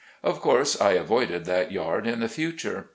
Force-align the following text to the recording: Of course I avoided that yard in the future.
Of 0.23 0.41
course 0.41 0.81
I 0.81 0.93
avoided 0.93 1.45
that 1.45 1.71
yard 1.71 2.07
in 2.07 2.21
the 2.21 2.27
future. 2.27 2.87